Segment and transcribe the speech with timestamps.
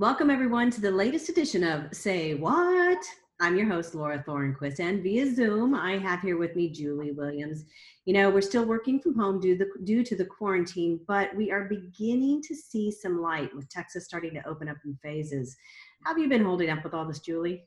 [0.00, 3.04] Welcome, everyone, to the latest edition of Say What?
[3.40, 7.64] I'm your host, Laura Thornquist, and via Zoom, I have here with me Julie Williams.
[8.04, 11.50] You know, we're still working from home due, the, due to the quarantine, but we
[11.50, 15.56] are beginning to see some light with Texas starting to open up in phases.
[16.04, 17.64] How have you been holding up with all this, Julie?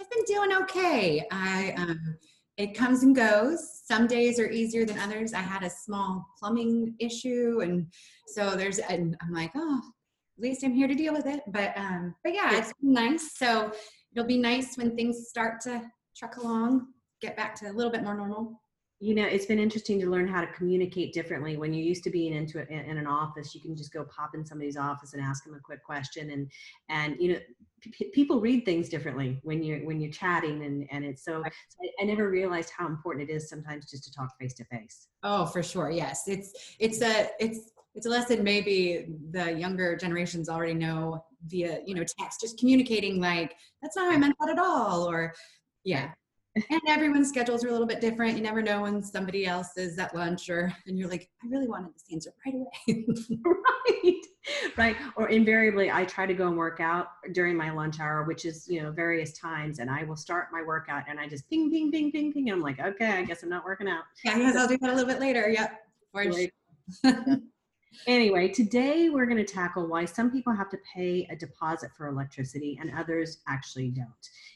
[0.00, 1.26] I've been doing okay.
[1.32, 2.16] I um,
[2.56, 3.80] it comes and goes.
[3.84, 5.34] Some days are easier than others.
[5.34, 7.88] I had a small plumbing issue, and
[8.28, 8.78] so there's.
[8.78, 9.80] And I'm like, oh,
[10.36, 11.42] at least I'm here to deal with it.
[11.48, 13.36] But um, but yeah, it's nice.
[13.36, 13.72] So
[14.12, 15.82] it'll be nice when things start to
[16.16, 16.88] truck along,
[17.20, 18.60] get back to a little bit more normal.
[19.00, 21.56] You know, it's been interesting to learn how to communicate differently.
[21.56, 24.30] When you're used to being into a, in an office, you can just go pop
[24.34, 26.50] in somebody's office and ask them a quick question, and
[26.88, 27.38] and you know,
[27.82, 31.42] p- people read things differently when you're when you're chatting, and and it's so.
[31.42, 34.64] so I, I never realized how important it is sometimes just to talk face to
[34.64, 35.08] face.
[35.22, 35.90] Oh, for sure.
[35.90, 41.80] Yes, it's it's a it's it's a lesson maybe the younger generations already know via
[41.86, 45.34] you know text just communicating like that's not how i meant that at all or
[45.84, 46.10] yeah.
[46.70, 48.36] And everyone's schedules are a little bit different.
[48.36, 51.66] You never know when somebody else is at lunch or and you're like i really
[51.66, 53.06] wanted this answer right away.
[53.96, 54.16] Right.
[54.76, 54.96] Right.
[55.16, 58.68] Or invariably i try to go and work out during my lunch hour which is
[58.68, 61.90] you know various times and i will start my workout and i just ping ping
[61.90, 64.04] ping ping ping and i'm like okay i guess i'm not working out.
[64.24, 65.48] Yeah yes i'll do that a little bit later.
[65.48, 65.80] Yep.
[66.12, 66.52] Right.
[68.06, 72.08] Anyway, today we're going to tackle why some people have to pay a deposit for
[72.08, 74.08] electricity and others actually don't.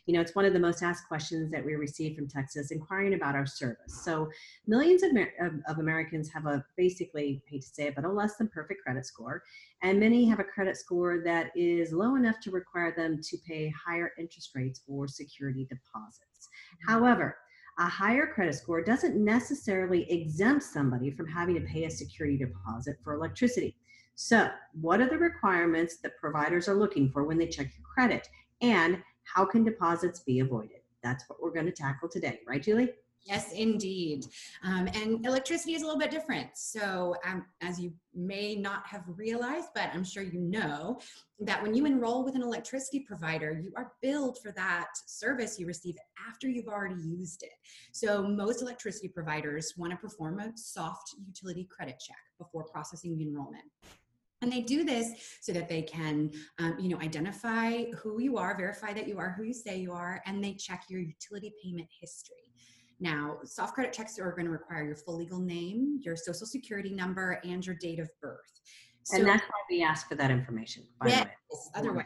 [0.07, 3.15] You know, it's one of the most asked questions that we receive from Texas inquiring
[3.15, 4.03] about our service.
[4.03, 4.29] So,
[4.67, 8.37] millions of, of, of Americans have a basically, hate to say it, but a less
[8.37, 9.43] than perfect credit score.
[9.83, 13.71] And many have a credit score that is low enough to require them to pay
[13.71, 16.49] higher interest rates or security deposits.
[16.87, 16.93] Mm-hmm.
[16.93, 17.37] However,
[17.79, 22.97] a higher credit score doesn't necessarily exempt somebody from having to pay a security deposit
[23.05, 23.77] for electricity.
[24.17, 28.29] So, what are the requirements that providers are looking for when they check your credit?
[28.61, 30.81] And how can deposits be avoided?
[31.05, 32.91] That's what we're going to tackle today, right, Julie?
[33.29, 34.25] Yes, indeed.
[34.65, 36.49] Um, and electricity is a little bit different.
[36.55, 40.99] So, um, as you may not have realized, but I'm sure you know,
[41.41, 45.67] that when you enroll with an electricity provider, you are billed for that service you
[45.67, 45.97] receive
[46.27, 47.53] after you've already used it.
[47.93, 53.25] So, most electricity providers want to perform a soft utility credit check before processing the
[53.25, 53.65] enrollment.
[54.41, 58.57] And they do this so that they can, um, you know, identify who you are,
[58.57, 61.89] verify that you are who you say you are, and they check your utility payment
[62.01, 62.48] history.
[63.01, 66.93] Now, soft credit checks are going to require your full legal name, your social security
[66.93, 68.61] number, and your date of birth.
[69.09, 70.85] So, and that's why we ask for that information.
[71.01, 71.27] By yes,
[71.75, 72.05] otherwise,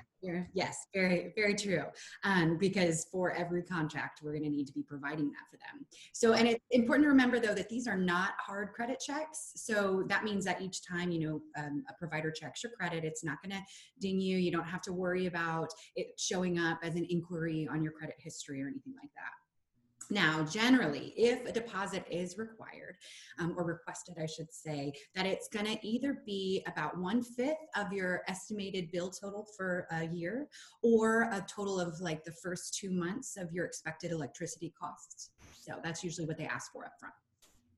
[0.54, 1.82] yes, very, very true.
[2.22, 5.84] Um, because for every contract, we're going to need to be providing that for them.
[6.12, 9.50] So, and it's important to remember though that these are not hard credit checks.
[9.56, 13.24] So that means that each time you know um, a provider checks your credit, it's
[13.24, 13.62] not going to
[14.00, 14.38] ding you.
[14.38, 18.14] You don't have to worry about it showing up as an inquiry on your credit
[18.20, 19.41] history or anything like that.
[20.12, 22.98] Now, generally, if a deposit is required
[23.38, 27.56] um, or requested, I should say, that it's going to either be about one fifth
[27.74, 30.48] of your estimated bill total for a year
[30.82, 35.30] or a total of like the first two months of your expected electricity costs.
[35.58, 37.14] So that's usually what they ask for up front.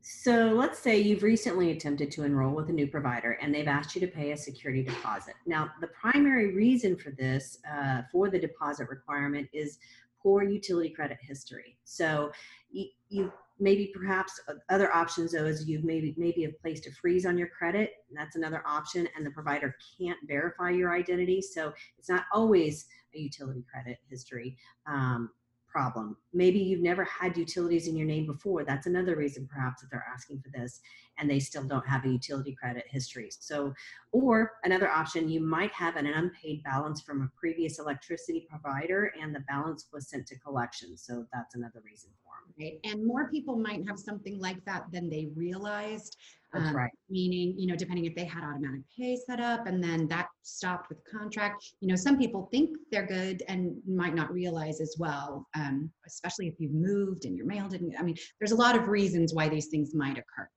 [0.07, 3.95] So let's say you've recently attempted to enroll with a new provider and they've asked
[3.95, 5.33] you to pay a security deposit.
[5.47, 9.79] Now, the primary reason for this, uh, for the deposit requirement, is
[10.25, 11.77] poor utility credit history.
[11.85, 12.33] So
[12.73, 17.25] you, you maybe perhaps other options though is you've maybe maybe have placed a freeze
[17.27, 17.93] on your credit.
[18.13, 21.41] that's another option, and the provider can't verify your identity.
[21.41, 24.57] So it's not always a utility credit history.
[24.87, 25.31] Um,
[25.75, 26.17] problem.
[26.33, 28.65] Maybe you've never had utilities in your name before.
[28.65, 30.81] That's another reason perhaps that they're asking for this
[31.19, 33.29] and they still don't have a utility credit history.
[33.31, 33.75] So,
[34.13, 39.35] or another option, you might have an unpaid balance from a previous electricity provider and
[39.35, 40.97] the balance was sent to collection.
[40.97, 42.11] So that's another reason.
[42.59, 42.79] Right.
[42.85, 46.17] And more people might have something like that than they realized.
[46.53, 46.91] That's um, right.
[47.11, 50.89] Meaning, you know, depending if they had automatic pay set up and then that stopped
[50.89, 51.65] with the contract.
[51.81, 56.47] You know, some people think they're good and might not realize as well, um, especially
[56.47, 57.95] if you've moved and your mail didn't.
[57.99, 60.49] I mean, there's a lot of reasons why these things might occur.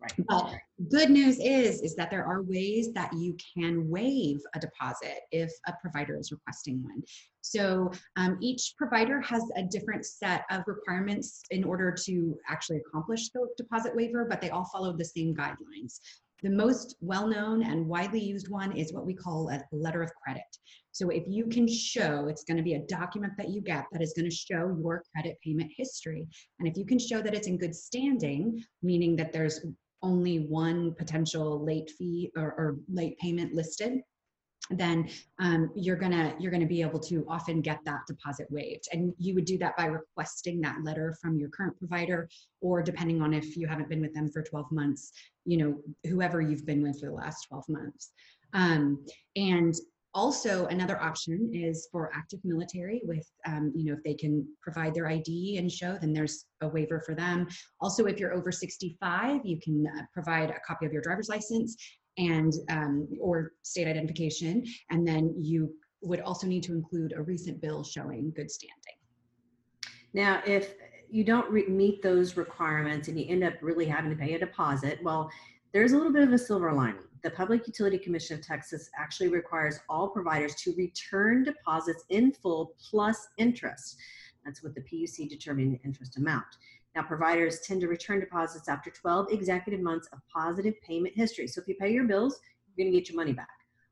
[0.00, 0.12] Right.
[0.28, 0.54] But
[0.90, 5.50] good news is is that there are ways that you can waive a deposit if
[5.66, 7.02] a provider is requesting one.
[7.40, 13.30] So um, each provider has a different set of requirements in order to actually accomplish
[13.30, 15.98] the deposit waiver, but they all follow the same guidelines.
[16.42, 20.44] The most well-known and widely used one is what we call a letter of credit.
[20.92, 24.02] So if you can show, it's going to be a document that you get that
[24.02, 26.28] is going to show your credit payment history.
[26.60, 29.64] And if you can show that it's in good standing, meaning that there's
[30.02, 34.00] only one potential late fee or, or late payment listed,
[34.70, 35.08] then
[35.38, 38.86] um, you're gonna you're gonna be able to often get that deposit waived.
[38.92, 42.28] And you would do that by requesting that letter from your current provider
[42.60, 45.12] or depending on if you haven't been with them for 12 months
[45.48, 45.80] you know
[46.10, 48.12] whoever you've been with for the last 12 months.
[48.52, 49.04] Um,
[49.34, 49.74] and
[50.18, 54.92] also another option is for active military with um, you know if they can provide
[54.92, 57.46] their id and show then there's a waiver for them
[57.80, 61.76] also if you're over 65 you can uh, provide a copy of your driver's license
[62.18, 65.72] and um, or state identification and then you
[66.02, 68.96] would also need to include a recent bill showing good standing
[70.14, 70.74] Now, if
[71.10, 74.98] you don't meet those requirements and you end up really having to pay a deposit,
[75.02, 75.30] well,
[75.72, 77.07] there's a little bit of a silver lining.
[77.24, 82.76] The Public Utility Commission of Texas actually requires all providers to return deposits in full
[82.90, 83.96] plus interest.
[84.44, 86.46] That's what the PUC determining the interest amount.
[86.94, 91.48] Now, providers tend to return deposits after 12 executive months of positive payment history.
[91.48, 93.48] So if you pay your bills, you're going to get your money back.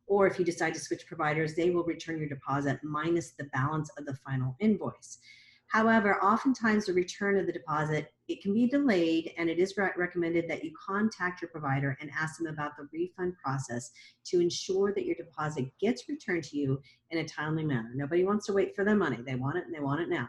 [0.07, 3.91] Or if you decide to switch providers, they will return your deposit minus the balance
[3.99, 5.19] of the final invoice.
[5.69, 9.91] However, oftentimes the return of the deposit, it can be delayed and it is re-
[9.97, 13.91] recommended that you contact your provider and ask them about the refund process
[14.27, 16.81] to ensure that your deposit gets returned to you
[17.11, 17.91] in a timely manner.
[17.95, 19.19] Nobody wants to wait for their money.
[19.25, 20.29] They want it and they want it now.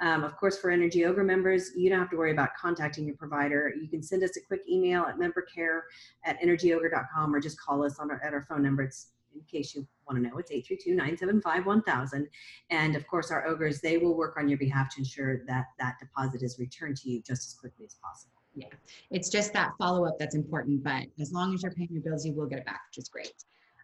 [0.00, 3.16] Um, of course, for Energy Ogre members, you don't have to worry about contacting your
[3.16, 3.72] provider.
[3.80, 5.80] You can send us a quick email at membercare
[6.24, 8.82] at energyogre.com or just call us on our, at our phone number.
[8.82, 12.26] It's in case you want to know, it's 832-975-1000.
[12.70, 15.96] And of course, our ogres, they will work on your behalf to ensure that that
[16.00, 18.40] deposit is returned to you just as quickly as possible.
[18.54, 18.66] Yeah,
[19.10, 22.32] it's just that follow-up that's important but as long as you're paying your bills you
[22.32, 23.32] will get it back which is great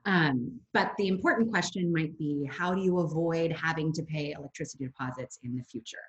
[0.06, 4.84] um, but the important question might be how do you avoid having to pay electricity
[4.86, 6.02] deposits in the future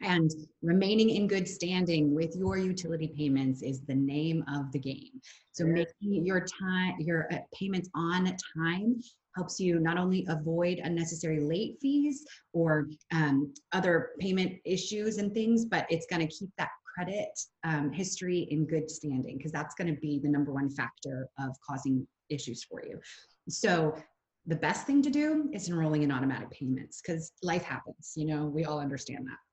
[0.00, 0.30] and
[0.62, 5.20] remaining in good standing with your utility payments is the name of the game
[5.52, 5.72] so Yeah.
[5.72, 9.00] making your time your uh, payments on time
[9.38, 15.64] helps you not only avoid unnecessary late fees or um, other payment issues and things,
[15.64, 17.28] but it's going to keep that credit
[17.62, 21.50] um, history in good standing because that's going to be the number one factor of
[21.64, 22.98] causing issues for you.
[23.48, 23.94] So
[24.46, 28.12] the best thing to do is enrolling in automatic payments because life happens.
[28.16, 29.47] You know, we all understand that.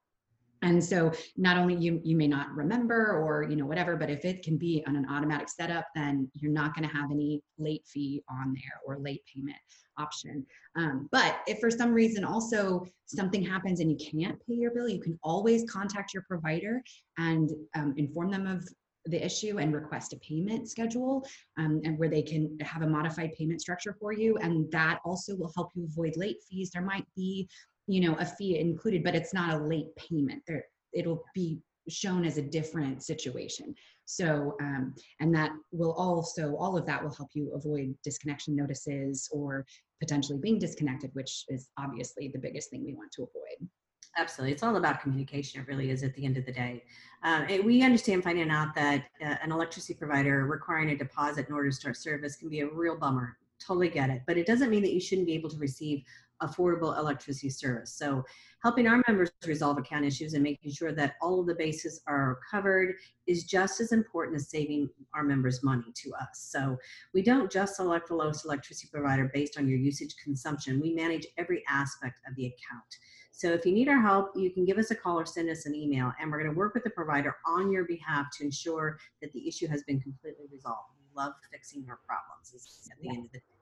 [0.65, 4.25] And so not only you you may not remember or you know whatever, but if
[4.25, 7.83] it can be on an automatic setup, then you're not going to have any late
[7.85, 9.57] fee on there or late payment
[9.97, 10.45] option.
[10.75, 14.89] Um, but if for some reason also something happens and you can't pay your bill,
[14.89, 16.81] you can always contact your provider
[17.17, 18.67] and um, inform them of
[19.05, 21.25] the issue and request a payment schedule
[21.59, 25.35] um, and where they can have a modified payment structure for you and that also
[25.35, 27.47] will help you avoid late fees there might be
[27.87, 32.25] you know a fee included but it's not a late payment there it'll be shown
[32.25, 33.73] as a different situation
[34.05, 39.29] so um, and that will also all of that will help you avoid disconnection notices
[39.31, 39.65] or
[39.99, 43.69] potentially being disconnected which is obviously the biggest thing we want to avoid
[44.17, 44.53] Absolutely.
[44.53, 45.61] It's all about communication.
[45.61, 46.83] It really is at the end of the day.
[47.23, 51.69] Um, we understand finding out that uh, an electricity provider requiring a deposit in order
[51.69, 53.37] to start service can be a real bummer.
[53.59, 54.21] Totally get it.
[54.25, 56.03] But it doesn't mean that you shouldn't be able to receive
[56.41, 57.93] affordable electricity service.
[57.93, 58.23] So
[58.61, 62.39] helping our members resolve account issues and making sure that all of the bases are
[62.49, 62.95] covered
[63.27, 66.47] is just as important as saving our members money to us.
[66.51, 66.77] So
[67.13, 70.81] we don't just select the lowest electricity provider based on your usage consumption.
[70.81, 72.97] We manage every aspect of the account.
[73.31, 75.65] So if you need our help, you can give us a call or send us
[75.65, 78.97] an email, and we're going to work with the provider on your behalf to ensure
[79.21, 80.91] that the issue has been completely resolved.
[80.97, 82.53] We love fixing your problems
[82.89, 83.54] at the end of the day.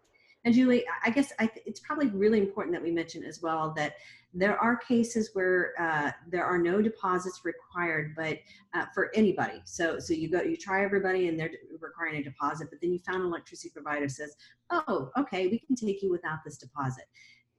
[0.45, 3.73] And Julie, I- guess I, th- it's probably really important that we mention as well
[3.77, 3.95] that
[4.33, 8.39] there are cases where uh, there are no deposits required, but
[8.73, 9.61] uh, for anybody.
[9.65, 12.99] So, so you go, you try everybody, and they're requiring a deposit, but then you
[12.99, 14.35] found an electricity provider says,
[14.71, 17.05] "Oh, okay, we can take you without this deposit."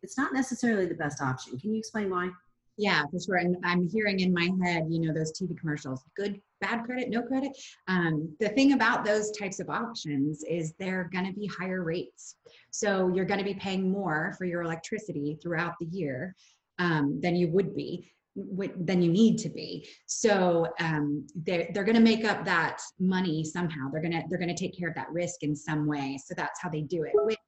[0.02, 1.58] It's not necessarily the best option.
[1.58, 2.30] Can you explain why?
[2.76, 3.36] Yeah, for sure.
[3.36, 7.22] And I'm hearing in my head, you know, those TV commercials, good, bad credit, no
[7.22, 7.52] credit.
[7.86, 12.36] Um, the thing about those types of options is they're going to be higher rates.
[12.70, 16.34] So you're going to be paying more for your electricity throughout the year
[16.78, 18.10] um, than you would be
[18.80, 23.44] than you need to be so um, they're, they're going to make up that money
[23.44, 26.18] somehow they're going to they're going to take care of that risk in some way
[26.24, 27.38] so that's how they do it which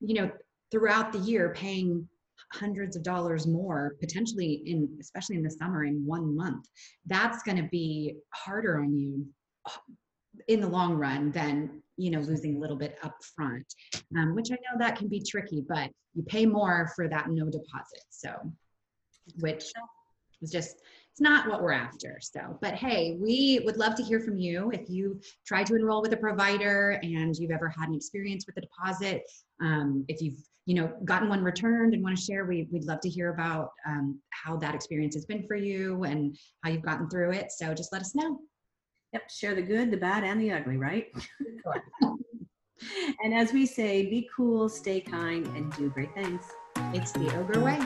[0.00, 0.30] you know
[0.70, 2.08] throughout the year paying
[2.52, 6.66] hundreds of dollars more potentially in especially in the summer in one month
[7.06, 9.24] that's going to be harder on you
[9.66, 9.78] uh,
[10.48, 13.66] in the long run than you know losing a little bit up front
[14.18, 17.46] um, which i know that can be tricky but you pay more for that no
[17.46, 18.32] deposit so
[19.40, 19.64] which
[20.42, 20.76] is just
[21.12, 22.18] it's not what we're after.
[22.22, 26.00] So, but hey, we would love to hear from you if you try to enroll
[26.00, 29.22] with a provider and you've ever had an experience with a deposit.
[29.60, 33.00] Um, if you've you know gotten one returned and want to share, we, we'd love
[33.00, 37.08] to hear about um, how that experience has been for you and how you've gotten
[37.08, 37.52] through it.
[37.52, 38.38] So just let us know.
[39.12, 41.06] Yep, share the good, the bad, and the ugly, right?
[43.22, 46.44] and as we say, be cool, stay kind, and do great things.
[46.94, 47.78] It's the Ogre Way.